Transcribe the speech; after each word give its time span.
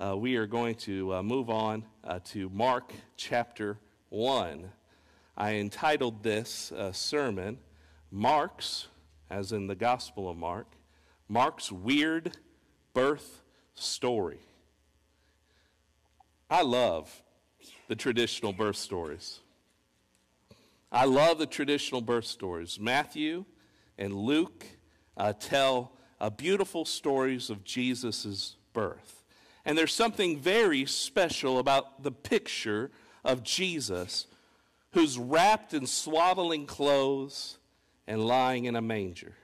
uh, 0.00 0.16
we 0.16 0.36
are 0.36 0.46
going 0.46 0.76
to 0.76 1.14
uh, 1.14 1.22
move 1.22 1.50
on 1.50 1.84
uh, 2.04 2.20
to 2.24 2.48
Mark 2.50 2.92
chapter 3.16 3.78
1. 4.10 4.70
I 5.36 5.54
entitled 5.54 6.22
this 6.22 6.70
uh, 6.72 6.92
sermon, 6.92 7.58
Mark's, 8.10 8.86
as 9.28 9.50
in 9.50 9.66
the 9.66 9.74
Gospel 9.74 10.30
of 10.30 10.36
Mark, 10.36 10.68
Mark's 11.28 11.72
Weird 11.72 12.36
Birth 12.94 13.42
Story. 13.74 14.38
I 16.48 16.62
love 16.62 17.22
the 17.88 17.96
traditional 17.96 18.52
birth 18.52 18.76
stories. 18.76 19.40
I 20.92 21.04
love 21.06 21.38
the 21.38 21.46
traditional 21.46 22.00
birth 22.00 22.24
stories. 22.24 22.78
Matthew 22.80 23.44
and 23.98 24.14
Luke 24.14 24.64
uh, 25.16 25.32
tell 25.38 25.92
uh, 26.20 26.30
beautiful 26.30 26.84
stories 26.84 27.50
of 27.50 27.64
Jesus' 27.64 28.56
birth. 28.72 29.17
And 29.68 29.76
there's 29.76 29.92
something 29.92 30.38
very 30.38 30.86
special 30.86 31.58
about 31.58 32.02
the 32.02 32.10
picture 32.10 32.90
of 33.22 33.42
Jesus 33.42 34.26
who's 34.92 35.18
wrapped 35.18 35.74
in 35.74 35.86
swaddling 35.86 36.64
clothes 36.64 37.58
and 38.06 38.24
lying 38.24 38.64
in 38.64 38.76
a 38.76 38.80
manger. 38.80 39.34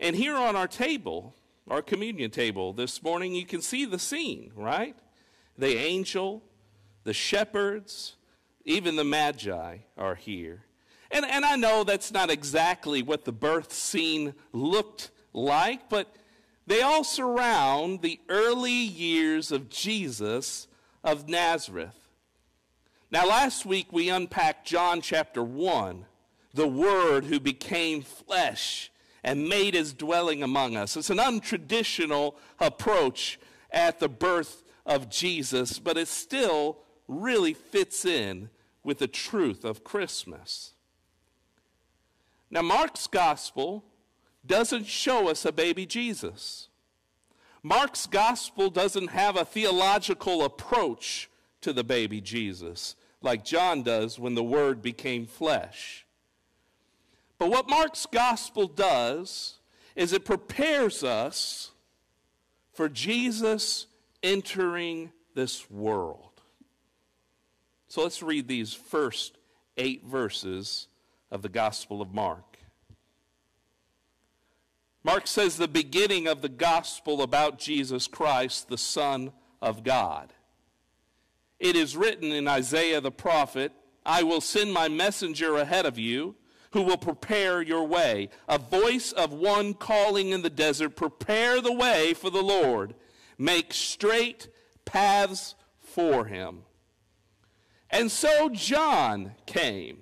And 0.00 0.16
here 0.16 0.34
on 0.34 0.56
our 0.56 0.66
table, 0.66 1.36
our 1.68 1.82
communion 1.82 2.32
table 2.32 2.72
this 2.72 3.00
morning, 3.00 3.32
you 3.32 3.46
can 3.46 3.62
see 3.62 3.84
the 3.84 4.00
scene, 4.00 4.50
right? 4.56 4.96
The 5.56 5.76
angel, 5.76 6.42
the 7.04 7.14
shepherds, 7.14 8.16
even 8.64 8.96
the 8.96 9.04
magi 9.04 9.76
are 9.96 10.16
here. 10.16 10.64
And, 11.12 11.24
and 11.24 11.44
I 11.44 11.54
know 11.54 11.84
that's 11.84 12.10
not 12.10 12.28
exactly 12.28 13.02
what 13.04 13.24
the 13.24 13.30
birth 13.30 13.72
scene 13.72 14.34
looked 14.52 15.12
like, 15.32 15.88
but 15.88 16.12
they 16.70 16.82
all 16.82 17.02
surround 17.02 18.00
the 18.00 18.20
early 18.28 18.70
years 18.70 19.50
of 19.50 19.68
Jesus 19.68 20.68
of 21.02 21.28
Nazareth. 21.28 21.96
Now, 23.10 23.26
last 23.26 23.66
week 23.66 23.92
we 23.92 24.08
unpacked 24.08 24.68
John 24.68 25.00
chapter 25.00 25.42
1, 25.42 26.06
the 26.54 26.68
Word 26.68 27.24
who 27.24 27.40
became 27.40 28.02
flesh 28.02 28.92
and 29.24 29.48
made 29.48 29.74
his 29.74 29.92
dwelling 29.92 30.44
among 30.44 30.76
us. 30.76 30.96
It's 30.96 31.10
an 31.10 31.18
untraditional 31.18 32.36
approach 32.60 33.40
at 33.72 33.98
the 33.98 34.08
birth 34.08 34.62
of 34.86 35.10
Jesus, 35.10 35.80
but 35.80 35.98
it 35.98 36.06
still 36.06 36.78
really 37.08 37.52
fits 37.52 38.04
in 38.04 38.48
with 38.84 38.98
the 38.98 39.08
truth 39.08 39.64
of 39.64 39.82
Christmas. 39.82 40.74
Now, 42.48 42.62
Mark's 42.62 43.08
gospel 43.08 43.84
doesn't 44.46 44.86
show 44.86 45.28
us 45.28 45.44
a 45.44 45.52
baby 45.52 45.86
Jesus. 45.86 46.68
Mark's 47.62 48.06
gospel 48.06 48.70
doesn't 48.70 49.08
have 49.08 49.36
a 49.36 49.44
theological 49.44 50.44
approach 50.44 51.28
to 51.60 51.72
the 51.72 51.84
baby 51.84 52.20
Jesus 52.20 52.96
like 53.22 53.44
John 53.44 53.82
does 53.82 54.18
when 54.18 54.34
the 54.34 54.42
Word 54.42 54.80
became 54.80 55.26
flesh. 55.26 56.06
But 57.38 57.50
what 57.50 57.68
Mark's 57.68 58.06
gospel 58.06 58.66
does 58.66 59.58
is 59.96 60.12
it 60.12 60.24
prepares 60.24 61.04
us 61.04 61.72
for 62.72 62.88
Jesus 62.88 63.86
entering 64.22 65.10
this 65.34 65.70
world. 65.70 66.30
So 67.88 68.02
let's 68.02 68.22
read 68.22 68.46
these 68.46 68.72
first 68.72 69.36
eight 69.76 70.04
verses 70.04 70.86
of 71.30 71.42
the 71.42 71.48
Gospel 71.48 72.00
of 72.00 72.12
Mark. 72.14 72.49
Mark 75.02 75.26
says 75.26 75.56
the 75.56 75.68
beginning 75.68 76.26
of 76.26 76.42
the 76.42 76.48
gospel 76.48 77.22
about 77.22 77.58
Jesus 77.58 78.06
Christ, 78.06 78.68
the 78.68 78.78
Son 78.78 79.32
of 79.62 79.82
God. 79.82 80.34
It 81.58 81.76
is 81.76 81.96
written 81.96 82.32
in 82.32 82.46
Isaiah 82.46 83.00
the 83.00 83.10
prophet, 83.10 83.72
I 84.04 84.22
will 84.22 84.40
send 84.40 84.72
my 84.72 84.88
messenger 84.88 85.56
ahead 85.56 85.86
of 85.86 85.98
you 85.98 86.36
who 86.72 86.82
will 86.82 86.96
prepare 86.96 87.60
your 87.60 87.84
way. 87.84 88.28
A 88.48 88.58
voice 88.58 89.12
of 89.12 89.32
one 89.32 89.74
calling 89.74 90.30
in 90.30 90.42
the 90.42 90.50
desert, 90.50 90.96
prepare 90.96 91.60
the 91.60 91.72
way 91.72 92.14
for 92.14 92.30
the 92.30 92.42
Lord, 92.42 92.94
make 93.38 93.72
straight 93.72 94.48
paths 94.84 95.54
for 95.80 96.26
him. 96.26 96.62
And 97.90 98.10
so 98.10 98.48
John 98.50 99.32
came 99.46 99.98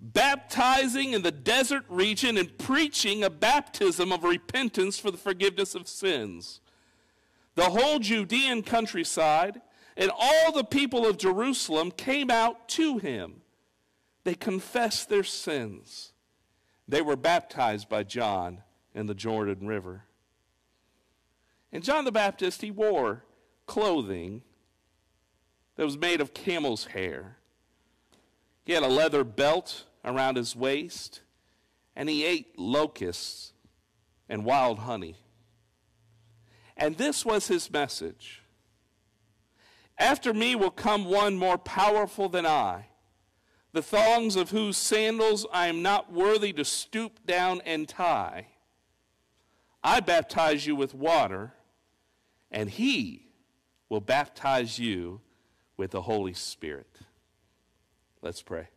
baptizing 0.00 1.12
in 1.12 1.22
the 1.22 1.30
desert 1.30 1.84
region 1.88 2.36
and 2.36 2.56
preaching 2.58 3.22
a 3.22 3.30
baptism 3.30 4.12
of 4.12 4.24
repentance 4.24 4.98
for 4.98 5.10
the 5.10 5.18
forgiveness 5.18 5.74
of 5.74 5.88
sins. 5.88 6.60
The 7.54 7.64
whole 7.64 7.98
Judean 7.98 8.62
countryside 8.62 9.60
and 9.96 10.10
all 10.18 10.52
the 10.52 10.64
people 10.64 11.06
of 11.06 11.18
Jerusalem 11.18 11.90
came 11.90 12.30
out 12.30 12.68
to 12.70 12.98
him. 12.98 13.42
They 14.24 14.34
confessed 14.34 15.08
their 15.08 15.24
sins. 15.24 16.12
They 16.88 17.02
were 17.02 17.16
baptized 17.16 17.88
by 17.88 18.04
John 18.04 18.62
in 18.94 19.06
the 19.06 19.14
Jordan 19.14 19.66
River. 19.66 20.04
And 21.72 21.84
John 21.84 22.04
the 22.04 22.12
Baptist, 22.12 22.62
he 22.62 22.70
wore 22.70 23.24
clothing 23.66 24.42
that 25.76 25.84
was 25.84 25.98
made 25.98 26.20
of 26.20 26.34
camel's 26.34 26.86
hair. 26.86 27.36
He 28.64 28.72
had 28.72 28.82
a 28.82 28.88
leather 28.88 29.24
belt 29.24 29.84
around 30.04 30.36
his 30.36 30.56
waist, 30.56 31.20
and 31.94 32.08
he 32.08 32.24
ate 32.24 32.58
locusts 32.58 33.52
and 34.28 34.44
wild 34.44 34.80
honey. 34.80 35.16
And 36.76 36.96
this 36.96 37.24
was 37.26 37.48
his 37.48 37.70
message 37.70 38.42
After 39.98 40.32
me 40.32 40.54
will 40.54 40.70
come 40.70 41.04
one 41.04 41.36
more 41.36 41.58
powerful 41.58 42.28
than 42.28 42.46
I, 42.46 42.86
the 43.72 43.82
thongs 43.82 44.36
of 44.36 44.50
whose 44.50 44.76
sandals 44.76 45.46
I 45.52 45.66
am 45.66 45.82
not 45.82 46.12
worthy 46.12 46.52
to 46.54 46.64
stoop 46.64 47.24
down 47.26 47.60
and 47.66 47.88
tie. 47.88 48.46
I 49.82 50.00
baptize 50.00 50.66
you 50.66 50.74
with 50.74 50.94
water, 50.94 51.54
and 52.50 52.68
he 52.68 53.28
will 53.88 54.00
baptize 54.00 54.78
you 54.78 55.20
with 55.76 55.90
the 55.92 56.02
Holy 56.02 56.34
Spirit. 56.34 56.98
Let's 58.22 58.42
pray. 58.42 58.68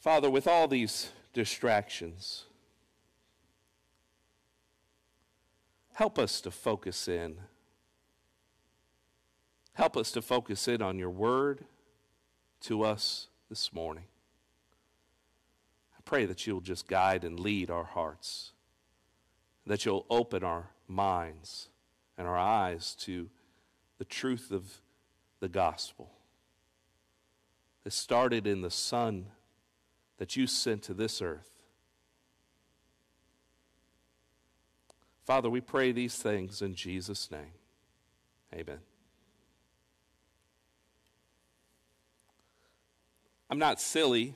Father, 0.00 0.30
with 0.30 0.46
all 0.46 0.66
these 0.66 1.10
distractions, 1.34 2.46
help 5.92 6.18
us 6.18 6.40
to 6.40 6.50
focus 6.50 7.06
in. 7.06 7.36
Help 9.74 9.98
us 9.98 10.10
to 10.12 10.22
focus 10.22 10.66
in 10.68 10.80
on 10.80 10.98
your 10.98 11.10
word 11.10 11.66
to 12.62 12.82
us 12.82 13.28
this 13.50 13.74
morning. 13.74 14.04
I 15.94 16.00
pray 16.06 16.24
that 16.24 16.46
you'll 16.46 16.62
just 16.62 16.88
guide 16.88 17.22
and 17.22 17.38
lead 17.38 17.70
our 17.70 17.84
hearts, 17.84 18.52
that 19.66 19.84
you'll 19.84 20.06
open 20.08 20.42
our 20.42 20.70
minds 20.88 21.68
and 22.16 22.26
our 22.26 22.38
eyes 22.38 22.94
to 23.00 23.28
the 23.98 24.06
truth 24.06 24.50
of 24.50 24.80
the 25.40 25.48
gospel. 25.48 26.10
It 27.84 27.92
started 27.92 28.46
in 28.46 28.62
the 28.62 28.70
Son 28.70 29.26
that 30.20 30.36
you 30.36 30.46
sent 30.46 30.82
to 30.82 30.92
this 30.92 31.22
earth. 31.22 31.48
Father, 35.24 35.48
we 35.48 35.62
pray 35.62 35.92
these 35.92 36.14
things 36.14 36.60
in 36.60 36.74
Jesus' 36.74 37.30
name. 37.30 37.54
Amen. 38.54 38.80
I'm 43.48 43.58
not 43.58 43.80
silly. 43.80 44.34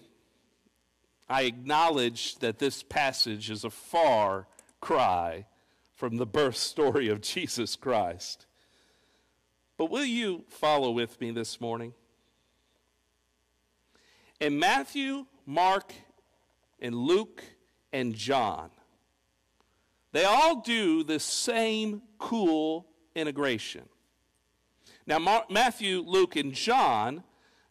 I 1.28 1.42
acknowledge 1.42 2.36
that 2.36 2.58
this 2.58 2.82
passage 2.82 3.50
is 3.50 3.62
a 3.62 3.70
far 3.70 4.46
cry 4.80 5.44
from 5.92 6.16
the 6.16 6.26
birth 6.26 6.56
story 6.56 7.08
of 7.08 7.20
Jesus 7.20 7.76
Christ. 7.76 8.46
But 9.76 9.90
will 9.90 10.06
you 10.06 10.44
follow 10.48 10.90
with 10.92 11.20
me 11.20 11.30
this 11.30 11.60
morning? 11.60 11.92
In 14.40 14.58
Matthew 14.58 15.26
Mark, 15.46 15.92
and 16.80 16.94
Luke, 16.94 17.42
and 17.92 18.14
John. 18.14 18.70
They 20.12 20.24
all 20.24 20.60
do 20.60 21.02
the 21.02 21.18
same 21.18 22.02
cool 22.18 22.86
integration. 23.14 23.88
Now, 25.06 25.18
Mark, 25.18 25.50
Matthew, 25.50 26.02
Luke, 26.06 26.36
and 26.36 26.52
John 26.52 27.24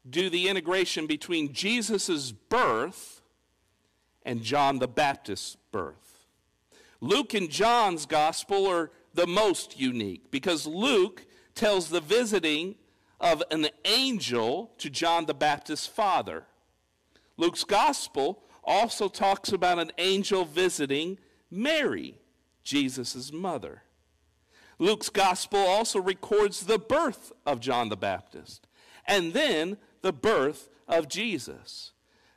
do 0.10 0.30
the 0.30 0.50
integration 0.50 1.08
between 1.08 1.54
Jesus' 1.54 2.32
birth 2.32 3.22
and 4.24 4.44
John 4.44 4.80
the 4.80 4.88
Baptist's 4.88 5.58
birth. 5.72 6.28
Luke 7.02 7.34
and 7.34 7.50
John's 7.50 8.06
gospel 8.06 8.68
are 8.68 8.92
the 9.14 9.28
most 9.28 9.80
unique 9.80 10.32
because 10.32 10.66
Luke 10.66 11.26
tells 11.56 11.90
the 11.90 12.02
visiting 12.02 12.76
of 13.20 13.44
an 13.52 13.68
angel 13.86 14.72
to 14.78 14.90
John 14.90 15.26
the 15.26 15.34
Baptist's 15.34 15.88
father. 15.88 16.46
Luke's 17.38 17.64
gospel 17.64 18.44
also 18.64 19.08
talks 19.08 19.52
about 19.52 19.80
an 19.80 19.92
angel 19.98 20.46
visiting 20.46 21.18
Mary 21.50 22.20
Jesus' 22.64 23.32
mother. 23.32 23.84
Luke's 24.80 25.10
gospel 25.10 25.60
also 25.60 26.00
records 26.02 26.66
the 26.66 26.80
birth 26.80 27.32
of 27.46 27.60
John 27.60 27.90
the 27.90 27.98
Baptist 27.98 28.68
and 29.06 29.34
then 29.34 29.78
the 30.02 30.14
birth 30.14 30.70
of 30.88 31.08
Jesus. 31.08 31.92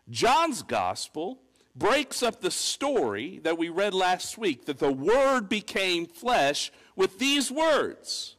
John's 0.09 0.63
gospel 0.63 1.41
breaks 1.75 2.23
up 2.23 2.41
the 2.41 2.51
story 2.51 3.41
that 3.43 3.59
we 3.59 3.69
read 3.69 3.95
last 3.95 4.39
week 4.39 4.65
that 4.67 4.79
the 4.79 4.93
Word 4.93 5.49
became 5.49 6.07
flesh 6.07 6.73
with 6.95 7.19
these 7.19 7.51
words 7.51 8.37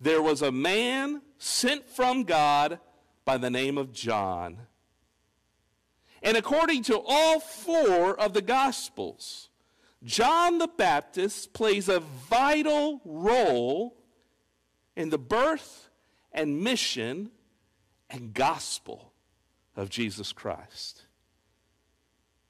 There 0.00 0.22
was 0.22 0.42
a 0.42 0.52
man 0.52 1.22
sent 1.38 1.88
from 1.88 2.24
God 2.24 2.78
by 3.24 3.38
the 3.38 3.50
name 3.50 3.76
of 3.78 3.92
John. 3.92 4.58
And 6.26 6.36
according 6.36 6.82
to 6.82 7.00
all 7.06 7.38
four 7.38 8.18
of 8.18 8.32
the 8.32 8.42
Gospels, 8.42 9.48
John 10.02 10.58
the 10.58 10.66
Baptist 10.66 11.52
plays 11.52 11.88
a 11.88 12.00
vital 12.00 13.00
role 13.04 13.96
in 14.96 15.10
the 15.10 15.18
birth 15.18 15.88
and 16.32 16.64
mission 16.64 17.30
and 18.10 18.34
gospel 18.34 19.12
of 19.76 19.88
Jesus 19.88 20.32
Christ. 20.32 21.02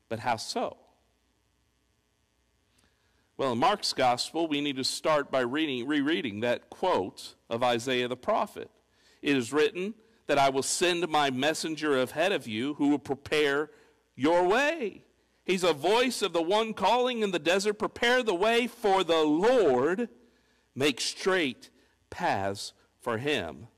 But 0.09 0.21
how 0.21 0.37
so? 0.37 0.79
Well, 3.37 3.53
in 3.53 3.59
Mark's 3.59 3.93
gospel, 3.93 4.49
we 4.49 4.63
need 4.63 4.77
to 4.77 4.85
start 4.85 5.31
by 5.31 5.41
reading, 5.41 5.87
rereading 5.87 6.41
that 6.41 6.71
quote 6.71 7.35
of 7.51 7.63
Isaiah 7.63 8.09
the 8.09 8.17
prophet. 8.17 8.71
It 9.21 9.37
is 9.37 9.53
written 9.53 9.93
that 10.27 10.39
I 10.39 10.49
will 10.51 10.63
send 10.63 11.09
my 11.09 11.31
messenger 11.31 12.01
ahead 12.01 12.33
of 12.33 12.47
you 12.47 12.75
who 12.75 12.89
will 12.89 12.99
prepare 12.99 13.71
your 14.15 14.47
way. 14.47 15.05
He's 15.45 15.63
a 15.63 15.73
voice 15.73 16.23
of 16.23 16.33
the 16.33 16.43
one 16.43 16.75
calling 16.75 17.23
in 17.23 17.31
the 17.31 17.39
desert, 17.39 17.75
prepare 17.75 18.23
the 18.23 18.35
way 18.35 18.67
for 18.67 19.05
the 19.05 19.23
Lord, 19.23 20.09
make 20.75 21.01
straight 21.01 21.71
paths 22.11 22.73
for 23.01 23.19
him. 23.19 23.69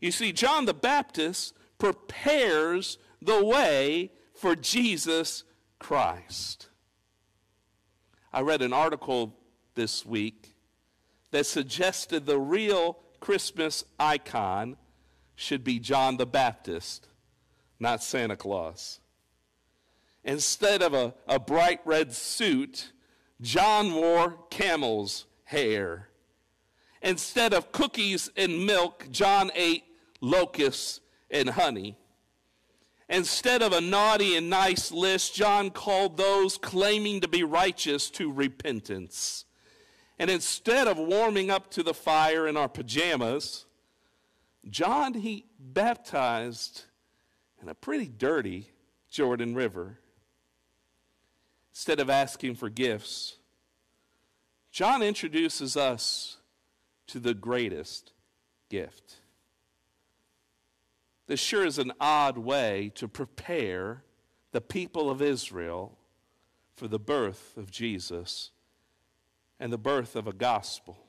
You 0.00 0.10
see, 0.10 0.32
John 0.32 0.64
the 0.64 0.74
Baptist 0.74 1.54
prepares 1.78 2.98
the 3.22 3.44
way 3.44 4.10
for 4.34 4.56
Jesus 4.56 5.44
Christ. 5.78 6.68
I 8.32 8.40
read 8.40 8.60
an 8.60 8.72
article 8.72 9.34
this 9.74 10.04
week 10.04 10.56
that 11.30 11.46
suggested 11.46 12.26
the 12.26 12.38
real 12.38 12.98
Christmas 13.20 13.84
icon 13.98 14.76
should 15.36 15.62
be 15.62 15.78
John 15.78 16.16
the 16.16 16.26
Baptist, 16.26 17.06
not 17.78 18.02
Santa 18.02 18.36
Claus. 18.36 19.00
Instead 20.24 20.82
of 20.82 20.92
a, 20.92 21.14
a 21.28 21.38
bright 21.38 21.80
red 21.84 22.12
suit, 22.12 22.90
John 23.40 23.94
wore 23.94 24.38
camel's 24.50 25.26
hair. 25.44 26.08
Instead 27.02 27.54
of 27.54 27.70
cookies 27.70 28.30
and 28.36 28.66
milk, 28.66 29.06
John 29.12 29.52
ate 29.54 29.84
locusts 30.20 31.00
and 31.30 31.50
honey. 31.50 31.96
Instead 33.08 33.62
of 33.62 33.72
a 33.72 33.80
naughty 33.80 34.34
and 34.36 34.50
nice 34.50 34.90
list, 34.90 35.34
John 35.34 35.70
called 35.70 36.16
those 36.16 36.58
claiming 36.58 37.20
to 37.20 37.28
be 37.28 37.44
righteous 37.44 38.10
to 38.12 38.32
repentance. 38.32 39.44
And 40.18 40.30
instead 40.30 40.88
of 40.88 40.98
warming 40.98 41.50
up 41.50 41.70
to 41.72 41.82
the 41.82 41.94
fire 41.94 42.48
in 42.48 42.56
our 42.56 42.68
pajamas, 42.68 43.65
John, 44.68 45.14
he 45.14 45.46
baptized 45.58 46.84
in 47.62 47.68
a 47.68 47.74
pretty 47.74 48.08
dirty 48.08 48.70
Jordan 49.08 49.54
River. 49.54 49.98
Instead 51.72 52.00
of 52.00 52.10
asking 52.10 52.54
for 52.56 52.68
gifts, 52.68 53.36
John 54.72 55.02
introduces 55.02 55.76
us 55.76 56.38
to 57.06 57.20
the 57.20 57.34
greatest 57.34 58.12
gift. 58.68 59.16
This 61.26 61.40
sure 61.40 61.64
is 61.64 61.78
an 61.78 61.92
odd 62.00 62.38
way 62.38 62.92
to 62.94 63.08
prepare 63.08 64.04
the 64.52 64.60
people 64.60 65.10
of 65.10 65.20
Israel 65.20 65.98
for 66.74 66.88
the 66.88 66.98
birth 66.98 67.56
of 67.56 67.70
Jesus 67.70 68.50
and 69.58 69.72
the 69.72 69.78
birth 69.78 70.14
of 70.14 70.26
a 70.26 70.32
gospel. 70.32 71.05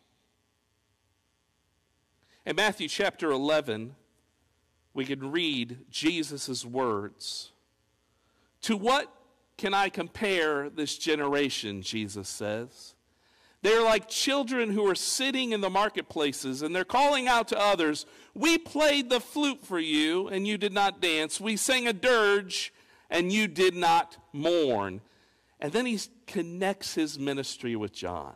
In 2.48 2.56
Matthew 2.56 2.88
chapter 2.88 3.30
11, 3.30 3.94
we 4.94 5.04
can 5.04 5.32
read 5.32 5.80
Jesus' 5.90 6.64
words. 6.64 7.52
To 8.62 8.78
what 8.78 9.14
can 9.58 9.74
I 9.74 9.90
compare 9.90 10.70
this 10.70 10.98
generation? 10.98 11.82
Jesus 11.82 12.30
says. 12.30 12.96
They're 13.64 13.84
like 13.84 14.08
children 14.08 14.72
who 14.72 14.90
are 14.90 14.96
sitting 14.96 15.52
in 15.52 15.60
the 15.60 15.70
marketplaces 15.70 16.62
and 16.62 16.74
they're 16.74 16.86
calling 16.86 17.28
out 17.28 17.50
to 17.50 17.60
others, 17.60 18.06
We 18.34 18.58
played 18.58 19.10
the 19.10 19.20
flute 19.20 19.66
for 19.66 19.78
you 19.78 20.30
and 20.30 20.48
you 20.48 20.58
did 20.58 20.72
not 20.72 21.02
dance. 21.02 21.42
We 21.42 21.58
sang 21.58 21.86
a 21.86 21.92
dirge 21.92 22.74
and 23.10 23.30
you 23.30 23.50
did 23.50 23.76
not 23.76 24.16
mourn. 24.32 25.02
And 25.60 25.74
then 25.74 25.86
he 25.86 26.00
connects 26.28 26.96
his 26.96 27.20
ministry 27.20 27.76
with 27.76 27.92
John. 27.92 28.36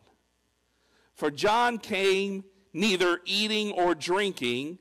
For 1.13 1.31
John 1.31 1.77
came 1.77 2.43
neither 2.73 3.19
eating 3.25 3.71
or 3.71 3.95
drinking, 3.95 4.79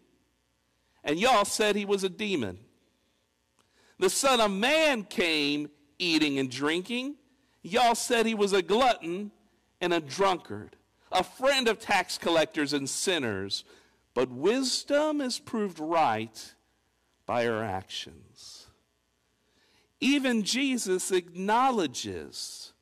and 1.02 1.18
y'all 1.18 1.44
said 1.44 1.76
he 1.76 1.84
was 1.84 2.04
a 2.04 2.08
demon. 2.08 2.58
The 3.98 4.10
Son 4.10 4.40
of 4.40 4.50
Man 4.50 5.04
came 5.04 5.70
eating 5.98 6.38
and 6.38 6.50
drinking. 6.50 7.16
Y'all 7.62 7.94
said 7.94 8.26
he 8.26 8.34
was 8.34 8.52
a 8.52 8.62
glutton 8.62 9.30
and 9.80 9.92
a 9.92 10.00
drunkard, 10.00 10.76
a 11.12 11.22
friend 11.22 11.68
of 11.68 11.78
tax 11.78 12.16
collectors 12.16 12.72
and 12.72 12.88
sinners. 12.88 13.64
But 14.14 14.30
wisdom 14.30 15.20
is 15.20 15.38
proved 15.38 15.78
right 15.78 16.54
by 17.26 17.44
her 17.44 17.62
actions. 17.62 18.66
Even 20.00 20.42
Jesus 20.42 21.12
acknowledges 21.12 22.72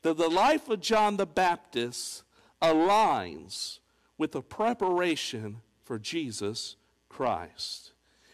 that 0.00 0.16
the 0.16 0.28
life 0.28 0.68
of 0.68 0.80
John 0.80 1.18
the 1.18 1.26
Baptist 1.26 2.24
aligns 2.60 3.78
with 4.22 4.30
the 4.30 4.40
preparation 4.40 5.60
for 5.82 5.98
Jesus 5.98 6.76
Christ. 7.08 7.90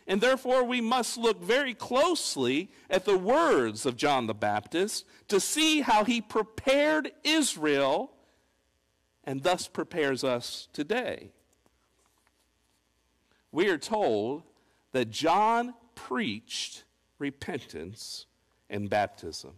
And 0.07 0.21
therefore, 0.21 0.63
we 0.63 0.83
must 0.83 1.17
look 1.17 1.43
very 1.43 1.73
closely 1.73 2.71
at 2.91 3.07
the 3.07 3.17
words 3.17 3.87
of 3.87 3.97
John 3.97 4.27
the 4.27 4.35
Baptist 4.35 5.07
to 5.29 5.41
see 5.41 5.81
how 5.81 6.05
he 6.05 6.21
prepared 6.21 7.13
Israel 7.25 8.13
and 9.25 9.43
thus 9.43 9.67
prepares 9.67 10.25
us 10.25 10.69
today. 10.75 11.31
We 13.51 13.71
are 13.71 13.79
told 13.79 14.43
that 14.93 15.09
John 15.09 15.73
preached 15.95 16.85
repentance 17.19 18.27
and 18.69 18.91
baptism. 18.91 19.53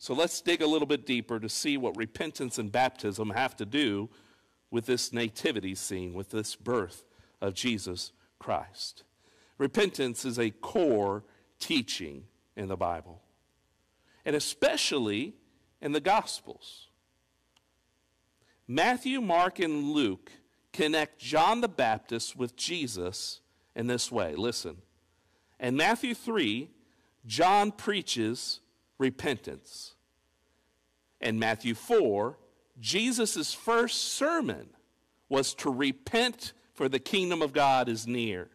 So 0.00 0.14
let's 0.14 0.40
dig 0.40 0.62
a 0.62 0.66
little 0.66 0.88
bit 0.88 1.06
deeper 1.06 1.38
to 1.38 1.48
see 1.48 1.76
what 1.76 1.96
repentance 1.96 2.58
and 2.58 2.72
baptism 2.72 3.30
have 3.30 3.56
to 3.58 3.64
do 3.64 4.10
with 4.72 4.86
this 4.86 5.12
nativity 5.12 5.76
scene, 5.76 6.14
with 6.14 6.30
this 6.30 6.56
birth 6.56 7.04
of 7.40 7.54
Jesus 7.54 8.10
Christ. 8.40 9.04
Repentance 9.58 10.24
is 10.24 10.38
a 10.38 10.50
core 10.50 11.22
teaching 11.60 12.24
in 12.56 12.66
the 12.66 12.76
Bible, 12.76 13.22
and 14.24 14.34
especially 14.34 15.34
in 15.80 15.92
the 15.92 16.00
Gospels. 16.00 16.88
Matthew, 18.66 19.20
Mark, 19.20 19.60
and 19.60 19.92
Luke 19.92 20.32
connect 20.72 21.18
John 21.18 21.60
the 21.60 21.68
Baptist 21.68 22.34
with 22.34 22.56
Jesus 22.56 23.40
in 23.76 23.86
this 23.86 24.10
way. 24.10 24.34
Listen. 24.34 24.78
In 25.60 25.76
Matthew 25.76 26.14
3, 26.14 26.70
John 27.26 27.72
preaches 27.72 28.60
repentance. 28.98 29.94
In 31.20 31.38
Matthew 31.38 31.74
4, 31.74 32.38
Jesus' 32.80 33.52
first 33.52 34.14
sermon 34.14 34.68
was 35.28 35.54
to 35.54 35.70
repent, 35.70 36.52
for 36.74 36.88
the 36.88 36.98
kingdom 36.98 37.42
of 37.42 37.52
God 37.52 37.88
is 37.88 38.06
near. 38.06 38.48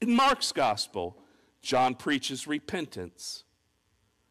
In 0.00 0.14
Mark's 0.14 0.52
gospel, 0.52 1.16
John 1.62 1.94
preaches 1.94 2.46
repentance. 2.46 3.44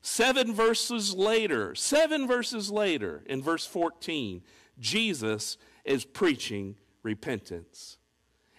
Seven 0.01 0.53
verses 0.53 1.13
later, 1.13 1.75
seven 1.75 2.27
verses 2.27 2.71
later, 2.71 3.23
in 3.25 3.41
verse 3.41 3.65
14, 3.65 4.41
Jesus 4.79 5.57
is 5.83 6.05
preaching 6.05 6.75
repentance. 7.03 7.97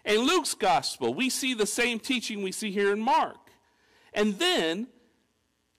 In 0.04 0.20
Luke's 0.20 0.54
gospel, 0.54 1.14
we 1.14 1.30
see 1.30 1.54
the 1.54 1.66
same 1.66 1.98
teaching 1.98 2.42
we 2.42 2.52
see 2.52 2.70
here 2.70 2.92
in 2.92 3.00
Mark. 3.00 3.50
And 4.12 4.38
then, 4.38 4.88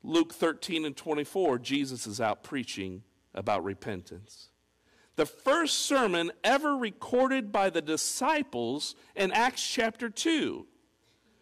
Luke 0.03 0.33
13 0.33 0.85
and 0.85 0.95
24, 0.95 1.59
Jesus 1.59 2.07
is 2.07 2.19
out 2.19 2.43
preaching 2.43 3.03
about 3.33 3.63
repentance. 3.63 4.49
The 5.15 5.25
first 5.25 5.79
sermon 5.79 6.31
ever 6.43 6.75
recorded 6.75 7.51
by 7.51 7.69
the 7.69 7.81
disciples 7.81 8.95
in 9.15 9.31
Acts 9.31 9.67
chapter 9.67 10.09
2 10.09 10.65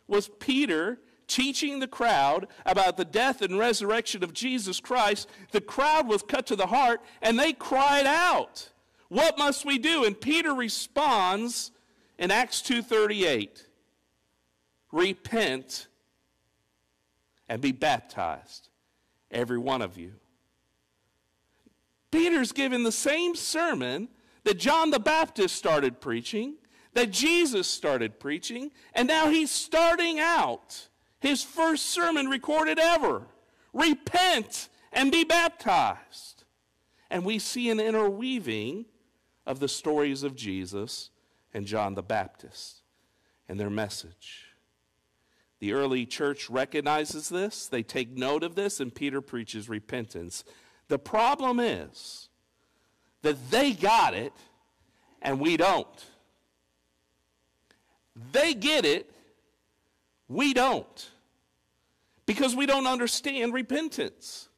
was 0.08 0.29
Peter 0.39 1.00
teaching 1.29 1.79
the 1.79 1.88
crowd 1.88 2.48
about 2.65 2.98
the 2.98 3.05
death 3.05 3.41
and 3.41 3.58
resurrection 3.58 4.24
of 4.24 4.34
Jesus 4.34 4.79
Christ, 4.79 5.29
the 5.51 5.62
crowd 5.62 6.08
was 6.08 6.24
cut 6.24 6.48
to 6.48 6.55
the 6.55 6.67
heart 6.67 7.01
and 7.22 7.39
they 7.39 7.53
cried 7.53 8.08
out, 8.08 8.72
"What 9.08 9.38
must 9.38 9.63
we 9.63 9.77
do?" 9.77 10.03
And 10.03 10.19
Peter 10.19 10.53
responds 10.53 11.72
in 12.17 12.31
Acts 12.31 12.62
2:38, 12.62 13.67
"Repent 14.91 15.88
and 17.48 17.62
be 17.62 17.72
baptized, 17.72 18.69
every 19.31 19.60
one 19.60 19.81
of 19.81 19.98
you." 19.98 20.19
Peter's 22.11 22.51
given 22.51 22.83
the 22.83 22.91
same 22.91 23.35
sermon 23.35 24.09
that 24.43 24.57
John 24.57 24.91
the 24.91 24.99
Baptist 24.99 25.55
started 25.55 26.01
preaching, 26.01 26.55
that 26.93 27.11
Jesus 27.11 27.67
started 27.67 28.19
preaching, 28.19 28.71
and 28.93 29.07
now 29.07 29.29
he's 29.29 29.51
starting 29.51 30.19
out 30.19 30.87
his 31.19 31.43
first 31.43 31.87
sermon 31.87 32.27
recorded 32.27 32.79
ever. 32.79 33.23
Repent 33.73 34.69
and 34.91 35.11
be 35.11 35.23
baptized. 35.23 36.43
And 37.09 37.25
we 37.25 37.39
see 37.39 37.69
an 37.69 37.79
interweaving 37.79 38.85
of 39.45 39.59
the 39.59 39.67
stories 39.67 40.23
of 40.23 40.35
Jesus 40.35 41.09
and 41.53 41.65
John 41.65 41.95
the 41.95 42.03
Baptist 42.03 42.81
and 43.47 43.59
their 43.59 43.69
message. 43.69 44.45
The 45.59 45.73
early 45.73 46.05
church 46.05 46.49
recognizes 46.49 47.29
this, 47.29 47.67
they 47.67 47.83
take 47.83 48.15
note 48.15 48.43
of 48.43 48.55
this, 48.55 48.79
and 48.79 48.93
Peter 48.93 49.21
preaches 49.21 49.67
repentance. 49.67 50.45
The 50.89 51.00
problem 51.00 51.60
is 51.60 52.29
that 53.22 53.50
they 53.50 53.72
got 53.72 54.13
it 54.13 54.34
and 55.22 55.39
we 55.39 55.55
don't. 55.55 55.88
They 58.31 58.53
get 58.53 58.86
it, 58.86 59.10
we 60.27 60.53
don't. 60.53 61.10
Because 62.25 62.55
we 62.55 62.65
don't 62.65 62.88
understand 62.88 63.53
repentance. 63.53 64.50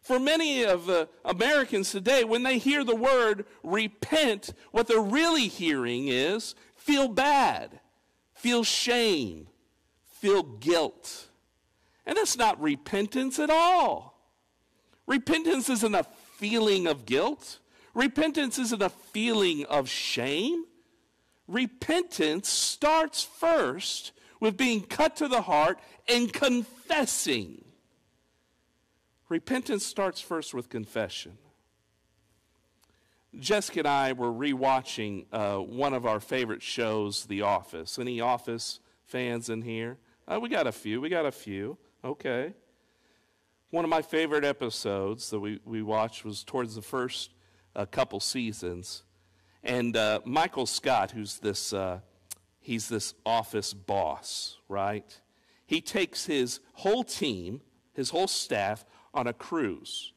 For 0.00 0.20
many 0.20 0.64
of 0.64 0.88
uh, 0.90 1.06
Americans 1.24 1.90
today, 1.90 2.24
when 2.24 2.42
they 2.42 2.58
hear 2.58 2.84
the 2.84 2.94
word 2.94 3.46
repent, 3.62 4.52
what 4.70 4.86
they're 4.86 5.00
really 5.00 5.48
hearing 5.48 6.08
is 6.08 6.54
feel 6.76 7.08
bad, 7.08 7.80
feel 8.34 8.64
shame, 8.64 9.48
feel 10.04 10.42
guilt. 10.42 11.28
And 12.04 12.18
that's 12.18 12.36
not 12.36 12.60
repentance 12.60 13.38
at 13.38 13.48
all. 13.48 14.13
Repentance 15.06 15.68
isn't 15.68 15.94
a 15.94 16.04
feeling 16.36 16.86
of 16.86 17.06
guilt. 17.06 17.58
Repentance 17.94 18.58
isn't 18.58 18.82
a 18.82 18.88
feeling 18.88 19.64
of 19.66 19.88
shame. 19.88 20.64
Repentance 21.46 22.48
starts 22.48 23.22
first 23.22 24.12
with 24.40 24.56
being 24.56 24.82
cut 24.82 25.16
to 25.16 25.28
the 25.28 25.42
heart 25.42 25.78
and 26.08 26.32
confessing. 26.32 27.64
Repentance 29.28 29.84
starts 29.84 30.20
first 30.20 30.54
with 30.54 30.68
confession. 30.68 31.38
Jessica 33.38 33.80
and 33.80 33.88
I 33.88 34.12
were 34.12 34.30
rewatching 34.30 35.26
uh, 35.32 35.56
one 35.58 35.92
of 35.92 36.06
our 36.06 36.20
favorite 36.20 36.62
shows, 36.62 37.24
The 37.26 37.42
Office. 37.42 37.98
Any 37.98 38.20
Office 38.20 38.80
fans 39.06 39.50
in 39.50 39.62
here? 39.62 39.98
Uh, 40.26 40.38
we 40.40 40.48
got 40.48 40.66
a 40.66 40.72
few. 40.72 41.00
We 41.00 41.08
got 41.08 41.26
a 41.26 41.32
few. 41.32 41.76
Okay. 42.04 42.54
One 43.74 43.84
of 43.84 43.90
my 43.90 44.02
favorite 44.02 44.44
episodes 44.44 45.30
that 45.30 45.40
we, 45.40 45.58
we 45.64 45.82
watched 45.82 46.24
was 46.24 46.44
towards 46.44 46.76
the 46.76 46.80
first 46.80 47.30
uh, 47.74 47.86
couple 47.86 48.20
seasons. 48.20 49.02
And 49.64 49.96
uh, 49.96 50.20
Michael 50.24 50.66
Scott, 50.66 51.10
who's 51.10 51.38
this, 51.38 51.72
uh, 51.72 51.98
he's 52.60 52.88
this 52.88 53.14
office 53.26 53.74
boss, 53.74 54.58
right? 54.68 55.20
He 55.66 55.80
takes 55.80 56.26
his 56.26 56.60
whole 56.74 57.02
team, 57.02 57.62
his 57.94 58.10
whole 58.10 58.28
staff, 58.28 58.84
on 59.12 59.26
a 59.26 59.32
cruise. 59.32 60.12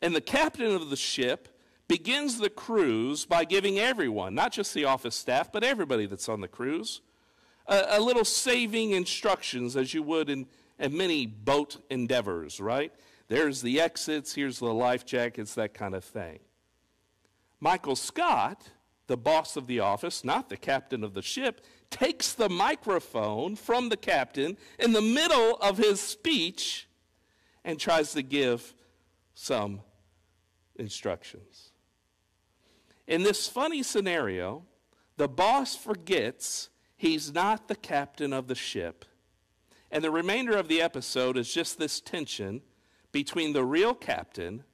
And 0.00 0.14
the 0.14 0.20
captain 0.20 0.72
of 0.72 0.88
the 0.88 0.94
ship 0.94 1.58
begins 1.88 2.38
the 2.38 2.50
cruise 2.50 3.26
by 3.26 3.46
giving 3.46 3.80
everyone, 3.80 4.32
not 4.32 4.52
just 4.52 4.74
the 4.74 4.84
office 4.84 5.16
staff, 5.16 5.50
but 5.50 5.64
everybody 5.64 6.06
that's 6.06 6.28
on 6.28 6.40
the 6.40 6.46
cruise, 6.46 7.00
a, 7.66 7.84
a 7.88 8.00
little 8.00 8.24
saving 8.24 8.92
instructions 8.92 9.74
as 9.74 9.92
you 9.92 10.04
would 10.04 10.30
in, 10.30 10.46
in 10.78 10.96
many 10.96 11.26
boat 11.26 11.78
endeavors, 11.90 12.60
right? 12.60 12.92
There's 13.28 13.62
the 13.62 13.80
exits, 13.80 14.34
here's 14.34 14.58
the 14.58 14.72
life 14.72 15.04
jackets, 15.04 15.54
that 15.54 15.74
kind 15.74 15.94
of 15.94 16.04
thing. 16.04 16.38
Michael 17.60 17.96
Scott, 17.96 18.70
the 19.06 19.16
boss 19.16 19.56
of 19.56 19.66
the 19.66 19.80
office, 19.80 20.24
not 20.24 20.48
the 20.48 20.56
captain 20.56 21.02
of 21.02 21.14
the 21.14 21.22
ship, 21.22 21.64
takes 21.90 22.32
the 22.32 22.48
microphone 22.48 23.56
from 23.56 23.88
the 23.88 23.96
captain 23.96 24.56
in 24.78 24.92
the 24.92 25.02
middle 25.02 25.56
of 25.56 25.78
his 25.78 26.00
speech 26.00 26.88
and 27.64 27.80
tries 27.80 28.12
to 28.12 28.22
give 28.22 28.74
some 29.34 29.80
instructions. 30.76 31.70
In 33.06 33.22
this 33.22 33.48
funny 33.48 33.82
scenario, 33.82 34.64
the 35.16 35.28
boss 35.28 35.74
forgets 35.74 36.68
he's 36.96 37.32
not 37.32 37.68
the 37.68 37.76
captain 37.76 38.32
of 38.32 38.48
the 38.48 38.54
ship. 38.54 39.04
And 39.96 40.04
the 40.04 40.10
remainder 40.10 40.54
of 40.58 40.68
the 40.68 40.82
episode 40.82 41.38
is 41.38 41.50
just 41.50 41.78
this 41.78 42.02
tension 42.02 42.60
between 43.12 43.54
the 43.54 43.64
real 43.64 43.94
captain 43.94 44.64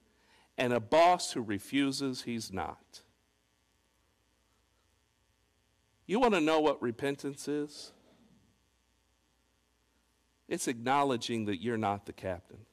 and 0.58 0.72
a 0.72 0.80
boss 0.80 1.30
who 1.30 1.42
refuses 1.42 2.22
he's 2.22 2.52
not. 2.52 3.02
You 6.06 6.18
want 6.18 6.34
to 6.34 6.40
know 6.40 6.58
what 6.58 6.82
repentance 6.82 7.46
is? 7.46 7.92
It's 10.48 10.66
acknowledging 10.66 11.44
that 11.44 11.62
you're 11.62 11.76
not 11.76 12.06
the 12.06 12.12
captain. 12.12 12.66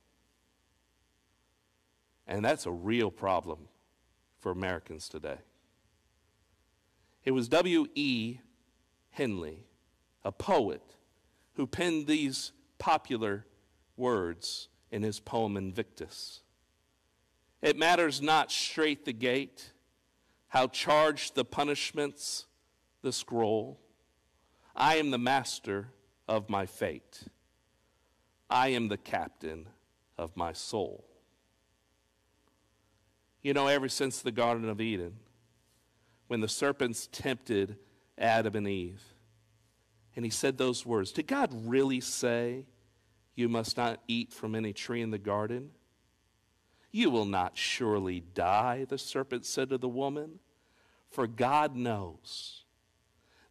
And 2.26 2.44
that's 2.44 2.66
a 2.66 2.72
real 2.72 3.12
problem 3.12 3.68
for 4.40 4.52
Americans 4.52 5.08
today. 5.08 5.38
It 7.24 7.30
was 7.30 7.48
W.E. 7.48 8.40
Henley, 9.12 9.68
a 10.26 10.32
poet, 10.32 10.96
who 11.60 11.68
penned 11.68 12.08
these 12.08 12.54
popular 12.78 13.46
words 13.98 14.70
in 14.92 15.04
his 15.04 15.20
poem 15.20 15.58
Invictus. 15.58 16.40
It 17.62 17.76
matters 17.76 18.22
not 18.22 18.50
strait 18.50 19.04
the 19.04 19.12
gate, 19.12 19.74
how 20.48 20.68
charged 20.68 21.36
the 21.36 21.44
punishments, 21.44 22.46
the 23.02 23.12
scroll. 23.12 23.78
I 24.74 24.96
am 24.96 25.12
the 25.12 25.18
master 25.18 25.90
of 26.30 26.50
my 26.50 26.66
fate. 26.66 27.24
I 28.50 28.70
am 28.70 28.88
the 28.88 28.96
captain 28.96 29.68
of 30.18 30.38
my 30.38 30.54
soul. 30.54 31.04
You 33.42 33.54
know, 33.54 33.68
ever 33.68 33.90
since 33.90 34.22
the 34.22 34.32
Garden 34.32 34.70
of 34.70 34.80
Eden, 34.80 35.16
when 36.28 36.40
the 36.40 36.48
serpents 36.48 37.10
tempted 37.12 37.76
Adam 38.18 38.56
and 38.56 38.66
Eve, 38.66 39.04
and 40.20 40.26
he 40.26 40.32
said 40.32 40.58
those 40.58 40.86
words, 40.86 41.14
did 41.14 41.28
God 41.28 41.50
really 41.66 42.02
say, 42.02 42.66
You 43.36 43.48
must 43.48 43.78
not 43.78 44.02
eat 44.06 44.34
from 44.34 44.54
any 44.54 44.74
tree 44.74 45.02
in 45.02 45.12
the 45.12 45.18
garden? 45.18 45.72
You 46.92 47.10
will 47.10 47.24
not 47.24 47.58
surely 47.58 48.20
die, 48.20 48.86
the 48.90 48.98
serpent 48.98 49.46
said 49.46 49.70
to 49.70 49.78
the 49.78 49.88
woman, 49.88 50.40
for 51.10 51.26
God 51.26 51.74
knows 51.74 52.66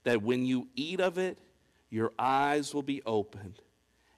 that 0.04 0.20
when 0.20 0.44
you 0.44 0.68
eat 0.76 1.00
of 1.00 1.16
it, 1.16 1.38
your 1.88 2.12
eyes 2.18 2.74
will 2.74 2.82
be 2.82 3.00
opened 3.06 3.62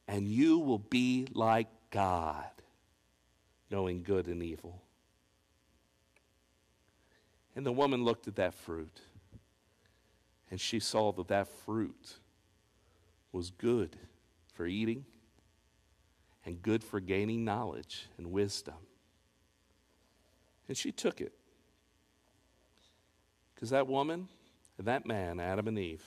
and 0.09 0.27
you 0.27 0.59
will 0.59 0.81
be 0.81 1.29
like 1.33 1.69
God, 1.93 2.51
knowing 3.71 4.03
good 4.03 4.27
and 4.27 4.43
evil. 4.43 4.83
And 7.55 7.65
the 7.65 7.71
woman 7.71 8.03
looked 8.03 8.27
at 8.27 8.35
that 8.35 8.55
fruit 8.55 9.01
and 10.51 10.61
she 10.61 10.81
saw 10.81 11.13
that 11.13 11.29
that 11.29 11.47
fruit 11.47 12.17
was 13.33 13.51
good 13.51 13.97
for 14.55 14.67
eating 14.67 15.05
and 16.45 16.63
good 16.63 16.83
for 16.83 17.01
gaining 17.01 17.45
knowledge 17.45 18.07
and 18.19 18.33
wisdom. 18.33 18.75
And 20.69 20.77
she 20.77 20.93
took 20.93 21.21
it. 21.21 21.33
Because 23.55 23.71
that 23.71 23.87
woman 23.87 24.29
and 24.79 24.87
that 24.87 25.07
man, 25.07 25.39
Adam 25.39 25.69
and 25.69 25.79
Eve, 25.79 26.05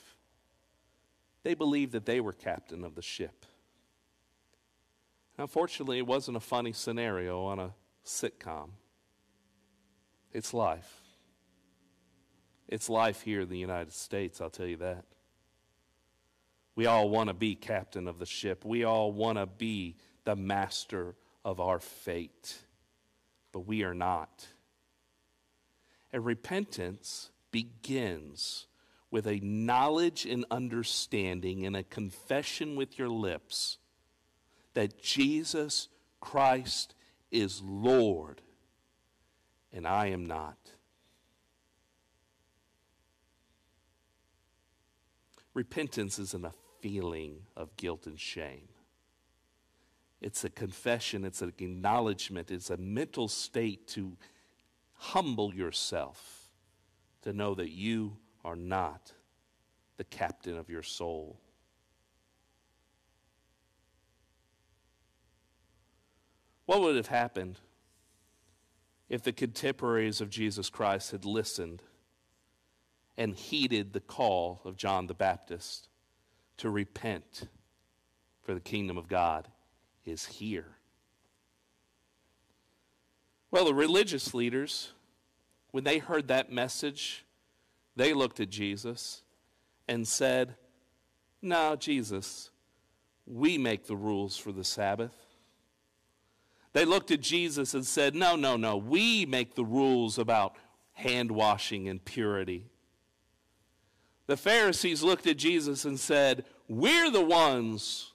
they 1.43 1.53
believed 1.53 1.91
that 1.91 2.05
they 2.05 2.19
were 2.19 2.33
captain 2.33 2.83
of 2.83 2.95
the 2.95 3.01
ship. 3.01 3.45
Unfortunately, 5.37 5.97
it 5.97 6.07
wasn't 6.07 6.37
a 6.37 6.39
funny 6.39 6.71
scenario 6.71 7.43
on 7.43 7.59
a 7.59 7.73
sitcom. 8.05 8.69
It's 10.31 10.53
life. 10.53 11.01
It's 12.67 12.89
life 12.89 13.21
here 13.21 13.41
in 13.41 13.49
the 13.49 13.57
United 13.57 13.93
States, 13.93 14.41
I'll 14.41 14.49
tell 14.49 14.65
you 14.65 14.77
that. 14.77 15.05
We 16.75 16.85
all 16.85 17.09
want 17.09 17.27
to 17.27 17.33
be 17.33 17.55
captain 17.55 18.07
of 18.07 18.19
the 18.19 18.25
ship. 18.25 18.65
We 18.65 18.83
all 18.83 19.11
want 19.11 19.37
to 19.37 19.45
be 19.45 19.95
the 20.23 20.35
master 20.35 21.15
of 21.45 21.59
our 21.59 21.79
fate, 21.79 22.57
but 23.51 23.61
we 23.61 23.83
are 23.83 23.93
not. 23.93 24.47
And 26.11 26.25
repentance 26.25 27.31
begins 27.51 28.67
with 29.11 29.27
a 29.27 29.39
knowledge 29.41 30.25
and 30.25 30.45
understanding 30.49 31.65
and 31.65 31.75
a 31.75 31.83
confession 31.83 32.75
with 32.75 32.97
your 32.97 33.09
lips 33.09 33.77
that 34.73 35.01
Jesus 35.01 35.87
Christ 36.19 36.95
is 37.31 37.61
Lord 37.61 38.41
and 39.71 39.87
I 39.87 40.07
am 40.07 40.25
not. 40.25 40.57
Repentance 45.53 46.17
is 46.17 46.33
an 46.33 46.45
feeling 46.83 47.37
of 47.55 47.73
guilt 47.77 48.07
and 48.07 48.19
shame. 48.19 48.67
It's 50.19 50.43
a 50.43 50.49
confession, 50.49 51.23
it's 51.23 51.41
an 51.41 51.47
acknowledgement, 51.47 52.51
it's 52.51 52.69
a 52.69 52.75
mental 52.75 53.29
state 53.29 53.87
to 53.89 54.17
humble 54.95 55.55
yourself, 55.55 56.49
to 57.21 57.31
know 57.31 57.55
that 57.55 57.71
you 57.71 58.17
are 58.43 58.57
not 58.57 59.13
the 59.95 60.03
captain 60.03 60.57
of 60.57 60.69
your 60.69 60.83
soul. 60.83 61.39
What 66.65 66.81
would 66.81 66.97
have 66.97 67.07
happened 67.07 67.59
if 69.07 69.23
the 69.23 69.31
contemporaries 69.31 70.19
of 70.19 70.29
Jesus 70.29 70.69
Christ 70.69 71.11
had 71.11 71.23
listened 71.23 71.81
and 73.17 73.35
heeded 73.35 73.93
the 73.93 74.01
call 74.01 74.59
of 74.65 74.75
John 74.75 75.07
the 75.07 75.13
Baptist 75.13 75.87
to 76.57 76.69
repent, 76.69 77.48
for 78.41 78.53
the 78.53 78.60
kingdom 78.60 78.98
of 78.98 79.07
God 79.07 79.48
is 80.05 80.25
here. 80.25 80.77
Well, 83.51 83.65
the 83.65 83.74
religious 83.74 84.33
leaders, 84.33 84.93
when 85.72 85.83
they 85.83 86.00
heard 86.00 86.27
that 86.27 86.51
message, 86.51 87.25
they 87.95 88.13
looked 88.13 88.39
at 88.39 88.50
Jesus 88.50 89.22
and 89.88 90.07
said, 90.07 90.55
No, 91.41 91.75
Jesus, 91.75 92.50
we 93.25 93.57
make 93.57 93.86
the 93.86 93.95
rules 93.95 94.38
for 94.38 94.51
the 94.51 94.63
Sabbath. 94.63 95.13
They 96.74 96.86
looked 96.86 97.12
at 97.12 97.22
Jesus 97.22 97.75
and 97.75 97.86
said, 97.86 98.15
No, 98.15 98.36
no, 98.36 98.57
no, 98.57 98.77
we 98.77 99.25
make 99.25 99.55
the 99.55 99.63
rules 99.65 100.17
about 100.17 100.55
hand 100.93 101.31
washing 101.31 101.88
and 101.88 102.03
purity. 102.03 102.65
The 104.33 104.37
Pharisees 104.37 105.03
looked 105.03 105.27
at 105.27 105.37
Jesus 105.37 105.85
and 105.85 105.99
said, 105.99 106.43
We're 106.67 107.11
the 107.11 107.23
ones 107.23 108.13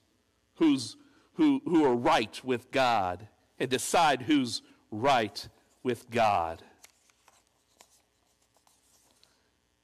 who's, 0.55 0.97
who, 1.35 1.61
who 1.63 1.85
are 1.85 1.95
right 1.95 2.37
with 2.43 2.71
God 2.71 3.29
and 3.57 3.69
decide 3.69 4.23
who's 4.23 4.61
right 4.91 5.47
with 5.81 6.09
God. 6.09 6.61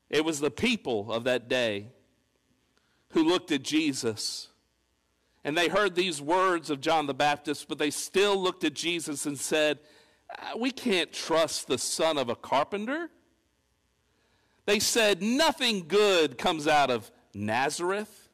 It 0.10 0.26
was 0.26 0.42
the 0.42 0.52
people 0.52 1.10
of 1.10 1.24
that 1.24 1.48
day 1.48 1.88
who 3.12 3.24
looked 3.24 3.54
at 3.54 3.64
Jesus 3.64 4.50
and 5.46 5.58
they 5.58 5.70
heard 5.70 5.96
these 5.96 6.22
words 6.22 6.70
of 6.70 6.82
John 6.82 7.08
the 7.08 7.14
Baptist, 7.14 7.70
but 7.70 7.78
they 7.78 7.92
still 7.92 8.36
looked 8.36 8.66
at 8.66 8.74
Jesus 8.74 9.26
and 9.26 9.40
said, 9.40 9.80
uh, 10.38 10.58
We 10.58 10.72
can't 10.72 11.14
trust 11.14 11.68
the 11.68 11.78
son 11.78 12.18
of 12.18 12.28
a 12.28 12.36
carpenter. 12.36 13.10
They 14.66 14.80
said, 14.80 15.22
Nothing 15.22 15.88
good 15.88 16.38
comes 16.38 16.68
out 16.68 16.90
of 16.90 17.12
Nazareth. 17.34 18.30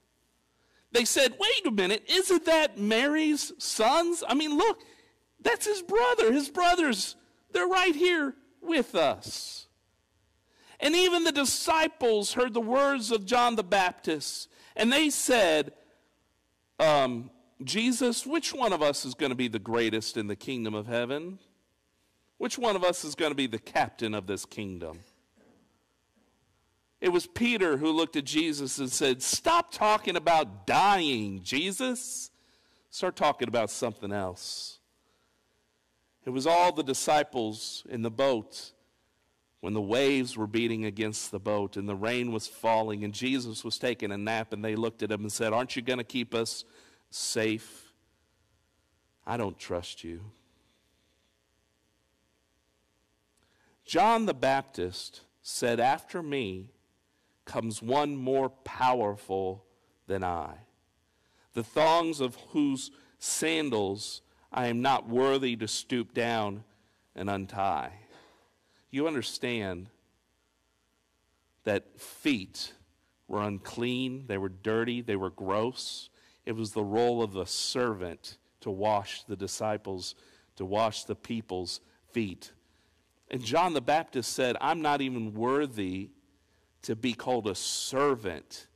They 0.92 1.06
said, 1.06 1.34
Wait 1.40 1.66
a 1.66 1.72
minute, 1.72 2.04
isn't 2.10 2.46
that 2.46 2.78
Mary's 2.78 3.54
sons? 3.58 4.24
I 4.28 4.34
mean, 4.34 4.58
look, 4.58 4.82
that's 5.42 5.66
his 5.66 5.82
brother. 5.82 6.32
His 6.32 6.50
brothers, 6.50 7.16
they're 7.52 7.68
right 7.68 7.96
here 7.96 8.36
with 8.62 8.96
us. 8.96 9.68
And 10.80 10.96
even 10.96 11.24
the 11.24 11.32
disciples 11.32 12.34
heard 12.34 12.54
the 12.54 12.62
words 12.62 13.12
of 13.12 13.26
John 13.26 13.56
the 13.56 13.64
Baptist, 13.64 14.50
and 14.76 14.92
they 14.92 15.12
said, 15.12 15.74
um, 16.80 17.30
Jesus, 17.64 18.26
which 18.26 18.54
one 18.54 18.74
of 18.74 18.82
us 18.82 19.06
is 19.06 19.14
going 19.14 19.30
to 19.30 19.36
be 19.36 19.48
the 19.48 19.60
greatest 19.60 20.18
in 20.18 20.26
the 20.26 20.36
kingdom 20.36 20.74
of 20.74 20.88
heaven? 20.88 21.38
Which 22.40 22.58
one 22.58 22.76
of 22.76 22.84
us 22.84 23.04
is 23.04 23.14
going 23.14 23.30
to 23.30 23.36
be 23.36 23.46
the 23.46 23.60
captain 23.60 24.16
of 24.16 24.26
this 24.26 24.46
kingdom? 24.46 25.00
It 27.02 27.10
was 27.10 27.26
Peter 27.26 27.78
who 27.78 27.92
looked 27.92 28.16
at 28.16 28.26
Jesus 28.26 28.78
and 28.78 28.92
said, 28.92 29.24
Stop 29.24 29.72
talking 29.72 30.16
about 30.16 30.68
dying, 30.68 31.42
Jesus. 31.42 32.30
Start 32.92 33.16
talking 33.16 33.48
about 33.48 33.72
something 33.72 34.12
else. 34.12 34.78
It 36.26 36.30
was 36.30 36.46
all 36.46 36.72
the 36.72 36.84
disciples 36.84 37.84
in 37.90 38.04
the 38.04 38.12
boat 38.12 38.74
when 39.62 39.74
the 39.74 39.82
waves 39.82 40.38
were 40.38 40.46
beating 40.46 40.86
against 40.86 41.32
the 41.32 41.40
boat 41.40 41.76
and 41.76 41.90
the 41.90 41.96
rain 41.96 42.32
was 42.32 42.48
falling 42.48 43.04
and 43.04 43.14
Jesus 43.14 43.64
was 43.64 43.80
taking 43.80 44.12
a 44.12 44.18
nap, 44.18 44.54
and 44.54 44.64
they 44.64 44.76
looked 44.76 45.02
at 45.02 45.12
him 45.12 45.22
and 45.22 45.32
said, 45.32 45.54
Aren't 45.54 45.76
you 45.76 45.82
going 45.82 45.98
to 45.98 46.04
keep 46.04 46.36
us 46.36 46.66
safe? 47.10 47.94
I 49.26 49.38
don't 49.38 49.58
trust 49.58 50.04
you. 50.04 50.22
John 53.86 54.28
the 54.28 54.34
Baptist 54.36 55.22
said, 55.42 55.80
After 55.80 56.22
me 56.22 56.70
comes 57.52 57.82
one 57.82 58.16
more 58.16 58.50
powerful 58.50 59.66
than 60.08 60.24
I, 60.24 60.54
the 61.54 61.64
thongs 61.64 62.20
of 62.20 62.36
whose 62.50 62.92
sandals 63.20 64.22
I 64.52 64.68
am 64.68 64.82
not 64.82 65.08
worthy 65.08 65.56
to 65.58 65.68
stoop 65.68 66.14
down 66.14 66.64
and 67.16 67.30
untie 67.30 67.94
you 68.92 69.08
understand 69.08 69.90
that 71.64 72.00
feet 72.00 72.74
were 73.28 73.42
unclean, 73.42 74.26
they 74.28 74.38
were 74.38 74.50
dirty, 74.50 75.02
they 75.02 75.16
were 75.16 75.30
gross. 75.30 76.10
It 76.46 76.52
was 76.52 76.74
the 76.74 76.84
role 76.84 77.24
of 77.24 77.32
the 77.32 77.46
servant 77.46 78.38
to 78.60 78.70
wash 78.70 79.24
the 79.24 79.38
disciples, 79.38 80.16
to 80.58 80.66
wash 80.66 81.06
the 81.06 81.16
people's 81.16 81.80
feet. 82.12 82.52
And 83.30 83.44
John 83.44 83.74
the 83.74 83.82
Baptist 83.82 84.34
said, 84.34 84.58
I'm 84.60 84.82
not 84.82 85.02
even 85.02 85.34
worthy 85.34 86.10
to 86.84 86.96
be 86.96 87.14
called 87.14 87.48
a 87.48 87.56
servant 87.56 88.68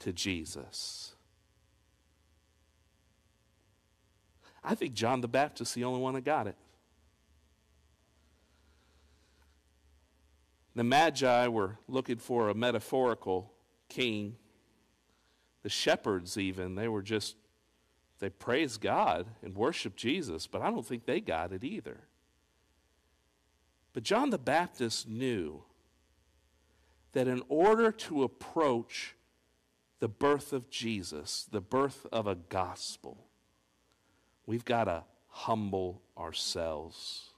to 0.00 0.12
Jesus. 0.12 1.14
I 4.64 4.74
think 4.74 4.94
John 4.94 5.20
the 5.20 5.28
Baptist 5.28 5.70
is 5.70 5.74
the 5.74 5.84
only 5.84 6.00
one 6.00 6.14
that 6.14 6.24
got 6.24 6.48
it. 6.48 6.56
The 10.74 10.84
Magi 10.84 11.48
were 11.48 11.78
looking 11.88 12.18
for 12.18 12.48
a 12.48 12.54
metaphorical 12.54 13.52
king. 13.88 14.36
The 15.62 15.68
shepherds, 15.70 16.36
even, 16.36 16.74
they 16.74 16.88
were 16.88 17.00
just, 17.00 17.36
they 18.18 18.28
praised 18.28 18.80
God 18.80 19.26
and 19.42 19.54
worshiped 19.54 19.96
Jesus, 19.96 20.46
but 20.46 20.62
I 20.62 20.70
don't 20.70 20.84
think 20.84 21.06
they 21.06 21.20
got 21.20 21.52
it 21.52 21.64
either. 21.64 22.00
But 23.94 24.02
John 24.02 24.30
the 24.30 24.38
Baptist 24.38 25.08
knew 25.08 25.62
that 27.16 27.26
in 27.26 27.42
order 27.48 27.90
to 27.90 28.24
approach 28.24 29.14
the 30.00 30.08
birth 30.08 30.52
of 30.52 30.68
Jesus, 30.68 31.48
the 31.50 31.62
birth 31.62 32.06
of 32.12 32.26
a 32.26 32.34
gospel, 32.34 33.24
we've 34.44 34.66
got 34.66 34.84
to 34.84 35.02
humble 35.28 36.02
ourselves 36.18 37.30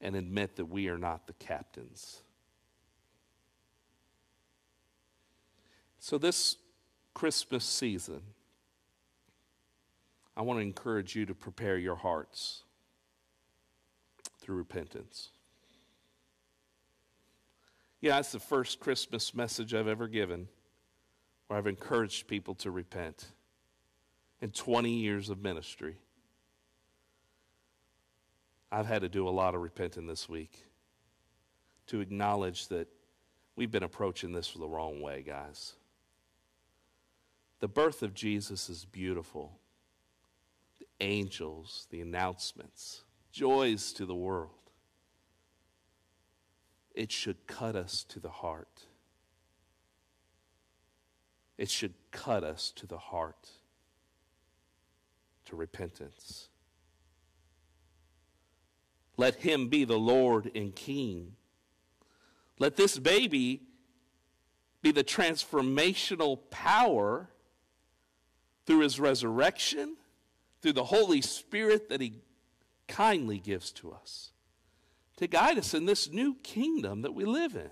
and 0.00 0.14
admit 0.14 0.54
that 0.54 0.66
we 0.66 0.86
are 0.88 0.96
not 0.96 1.26
the 1.26 1.32
captains. 1.32 2.22
So, 5.98 6.16
this 6.16 6.54
Christmas 7.14 7.64
season, 7.64 8.22
I 10.36 10.42
want 10.42 10.58
to 10.58 10.62
encourage 10.62 11.16
you 11.16 11.26
to 11.26 11.34
prepare 11.34 11.78
your 11.78 11.96
hearts 11.96 12.62
through 14.38 14.54
repentance. 14.54 15.30
Yeah, 18.00 18.18
it's 18.18 18.32
the 18.32 18.38
first 18.38 18.78
Christmas 18.78 19.34
message 19.34 19.72
I've 19.72 19.88
ever 19.88 20.06
given 20.06 20.48
where 21.46 21.58
I've 21.58 21.66
encouraged 21.66 22.26
people 22.26 22.54
to 22.56 22.70
repent 22.70 23.26
in 24.40 24.50
20 24.50 24.90
years 24.90 25.30
of 25.30 25.42
ministry. 25.42 25.96
I've 28.70 28.86
had 28.86 29.02
to 29.02 29.08
do 29.08 29.28
a 29.28 29.30
lot 29.30 29.54
of 29.54 29.62
repenting 29.62 30.06
this 30.06 30.28
week 30.28 30.64
to 31.86 32.00
acknowledge 32.00 32.68
that 32.68 32.88
we've 33.54 33.70
been 33.70 33.84
approaching 33.84 34.32
this 34.32 34.52
the 34.52 34.68
wrong 34.68 35.00
way, 35.00 35.22
guys. 35.22 35.74
The 37.60 37.68
birth 37.68 38.02
of 38.02 38.12
Jesus 38.12 38.68
is 38.68 38.84
beautiful. 38.84 39.58
The 40.80 40.86
angels, 41.00 41.86
the 41.90 42.02
announcements, 42.02 43.04
joys 43.32 43.92
to 43.94 44.04
the 44.04 44.14
world. 44.14 44.65
It 46.96 47.12
should 47.12 47.46
cut 47.46 47.76
us 47.76 48.02
to 48.08 48.18
the 48.18 48.30
heart. 48.30 48.86
It 51.56 51.70
should 51.70 51.94
cut 52.10 52.42
us 52.42 52.72
to 52.76 52.86
the 52.86 52.98
heart 52.98 53.50
to 55.44 55.54
repentance. 55.54 56.48
Let 59.16 59.36
him 59.36 59.68
be 59.68 59.84
the 59.84 59.98
Lord 59.98 60.50
and 60.56 60.74
King. 60.74 61.36
Let 62.58 62.76
this 62.76 62.98
baby 62.98 63.62
be 64.82 64.90
the 64.90 65.04
transformational 65.04 66.40
power 66.50 67.28
through 68.66 68.80
his 68.80 68.98
resurrection 68.98 69.96
through 70.66 70.72
the 70.72 70.84
Holy 70.84 71.20
Spirit 71.20 71.88
that 71.90 72.00
He 72.00 72.14
kindly 72.88 73.38
gives 73.38 73.70
to 73.70 73.92
us 73.92 74.32
to 75.16 75.26
guide 75.26 75.58
us 75.58 75.74
in 75.74 75.86
this 75.86 76.10
new 76.10 76.36
kingdom 76.42 77.02
that 77.02 77.14
we 77.14 77.24
live 77.24 77.56
in. 77.56 77.70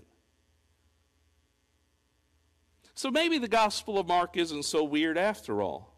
So 2.94 3.10
maybe 3.10 3.38
the 3.38 3.48
Gospel 3.48 3.98
of 3.98 4.06
Mark 4.06 4.36
isn't 4.36 4.64
so 4.64 4.84
weird 4.84 5.18
after 5.18 5.60
all. 5.60 5.94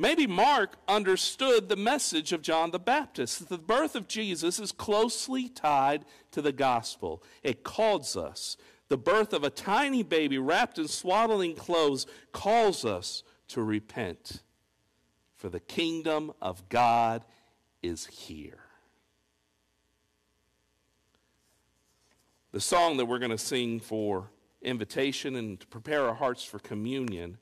Maybe 0.00 0.28
Mark 0.28 0.76
understood 0.86 1.68
the 1.68 1.76
message 1.76 2.32
of 2.32 2.40
John 2.40 2.70
the 2.70 2.78
Baptist 2.78 3.40
that 3.40 3.48
the 3.48 3.58
birth 3.58 3.96
of 3.96 4.06
Jesus 4.06 4.60
is 4.60 4.70
closely 4.70 5.48
tied 5.48 6.04
to 6.30 6.40
the 6.40 6.52
gospel. 6.52 7.20
It 7.42 7.64
calls 7.64 8.16
us. 8.16 8.56
The 8.86 8.96
birth 8.96 9.32
of 9.32 9.42
a 9.42 9.50
tiny 9.50 10.04
baby 10.04 10.38
wrapped 10.38 10.78
in 10.78 10.86
swaddling 10.86 11.56
clothes 11.56 12.06
calls 12.30 12.84
us 12.84 13.24
to 13.48 13.60
repent, 13.60 14.44
for 15.34 15.48
the 15.48 15.58
kingdom 15.58 16.32
of 16.40 16.68
God 16.68 17.24
is 17.82 18.06
here. 18.06 18.67
The 22.50 22.60
song 22.60 22.96
that 22.96 23.04
we're 23.04 23.18
going 23.18 23.30
to 23.30 23.36
sing 23.36 23.78
for 23.78 24.30
invitation 24.62 25.36
and 25.36 25.60
to 25.60 25.66
prepare 25.66 26.08
our 26.08 26.14
hearts 26.14 26.42
for 26.42 26.58
communion 26.58 27.36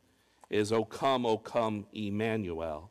is 0.51 0.73
O 0.73 0.85
come, 0.85 1.25
O 1.25 1.39
come, 1.39 1.87
Emmanuel. 1.93 2.91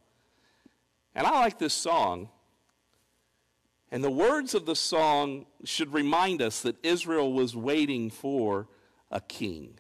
And 1.14 1.28
I 1.28 1.32
like 1.32 1.60
this 1.60 1.74
song. 1.74 2.30
And 3.92 4.02
the 4.02 4.12
words 4.12 4.56
of 4.56 4.66
the 4.66 4.78
song 4.78 5.46
should 5.66 5.94
remind 5.94 6.42
us 6.42 6.62
that 6.62 6.78
Israel 6.84 7.34
was 7.34 7.54
waiting 7.54 8.10
for 8.10 8.70
a 9.12 9.20
king. 9.20 9.78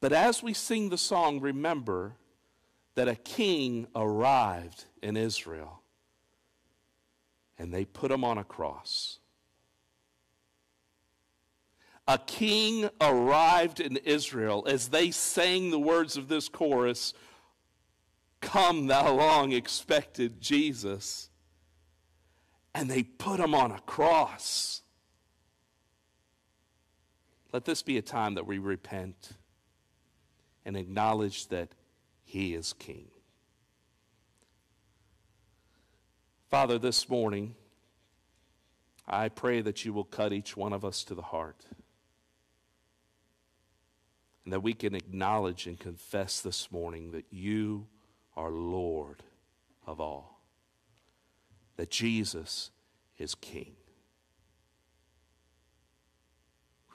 But 0.00 0.12
as 0.12 0.40
we 0.40 0.54
sing 0.54 0.88
the 0.88 0.98
song, 0.98 1.40
remember 1.40 2.14
that 2.94 3.08
a 3.08 3.16
king 3.16 3.88
arrived 3.96 4.84
in 5.02 5.16
Israel 5.16 5.80
and 7.58 7.74
they 7.74 7.84
put 7.84 8.12
him 8.12 8.22
on 8.22 8.38
a 8.38 8.44
cross 8.44 9.18
a 12.06 12.18
king 12.18 12.88
arrived 13.00 13.80
in 13.80 13.96
Israel 13.98 14.64
as 14.68 14.88
they 14.88 15.10
sang 15.10 15.70
the 15.70 15.78
words 15.78 16.16
of 16.16 16.28
this 16.28 16.48
chorus 16.48 17.14
Come, 18.44 18.88
thou 18.88 19.14
long 19.14 19.52
expected 19.52 20.38
Jesus. 20.38 21.30
And 22.74 22.90
they 22.90 23.02
put 23.02 23.40
him 23.40 23.54
on 23.54 23.70
a 23.70 23.80
cross. 23.80 24.82
Let 27.54 27.64
this 27.64 27.82
be 27.82 27.96
a 27.96 28.02
time 28.02 28.34
that 28.34 28.46
we 28.46 28.58
repent 28.58 29.30
and 30.66 30.76
acknowledge 30.76 31.48
that 31.48 31.70
he 32.22 32.54
is 32.54 32.74
king. 32.74 33.06
Father, 36.50 36.78
this 36.78 37.08
morning, 37.08 37.54
I 39.08 39.30
pray 39.30 39.62
that 39.62 39.86
you 39.86 39.94
will 39.94 40.04
cut 40.04 40.34
each 40.34 40.54
one 40.54 40.74
of 40.74 40.84
us 40.84 41.02
to 41.04 41.14
the 41.14 41.22
heart 41.22 41.64
and 44.44 44.52
that 44.52 44.60
we 44.60 44.74
can 44.74 44.94
acknowledge 44.94 45.66
and 45.66 45.78
confess 45.78 46.40
this 46.40 46.70
morning 46.70 47.12
that 47.12 47.24
you 47.30 47.86
are 48.36 48.50
Lord 48.50 49.22
of 49.86 50.00
all, 50.00 50.42
that 51.76 51.90
Jesus 51.90 52.70
is 53.18 53.34
King. 53.34 53.74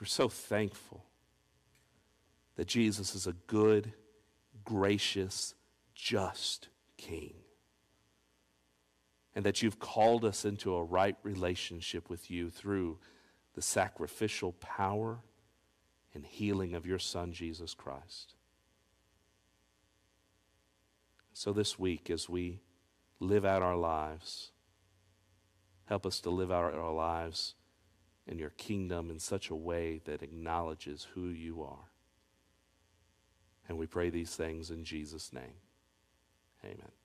We're 0.00 0.06
so 0.06 0.28
thankful 0.28 1.04
that 2.56 2.66
Jesus 2.66 3.14
is 3.14 3.26
a 3.26 3.34
good, 3.46 3.92
gracious, 4.64 5.54
just 5.94 6.68
King. 6.96 7.34
And 9.34 9.44
that 9.44 9.62
you've 9.62 9.78
called 9.78 10.24
us 10.24 10.44
into 10.44 10.74
a 10.74 10.82
right 10.82 11.16
relationship 11.22 12.10
with 12.10 12.30
you 12.30 12.50
through 12.50 12.98
the 13.54 13.62
sacrificial 13.62 14.52
power 14.52 15.20
and 16.14 16.24
healing 16.24 16.74
of 16.74 16.86
your 16.86 16.98
Son, 16.98 17.32
Jesus 17.32 17.74
Christ. 17.74 18.34
So, 21.32 21.52
this 21.52 21.78
week, 21.78 22.10
as 22.10 22.28
we 22.28 22.60
live 23.18 23.44
out 23.44 23.62
our 23.62 23.76
lives, 23.76 24.50
help 25.86 26.04
us 26.04 26.20
to 26.20 26.30
live 26.30 26.50
out 26.50 26.74
our 26.74 26.92
lives 26.92 27.54
in 28.26 28.38
your 28.38 28.50
kingdom 28.50 29.10
in 29.10 29.18
such 29.18 29.50
a 29.50 29.54
way 29.54 30.00
that 30.04 30.22
acknowledges 30.22 31.06
who 31.14 31.28
you 31.28 31.62
are. 31.62 31.90
And 33.68 33.78
we 33.78 33.86
pray 33.86 34.10
these 34.10 34.34
things 34.34 34.70
in 34.70 34.84
Jesus' 34.84 35.32
name. 35.32 35.58
Amen. 36.64 36.99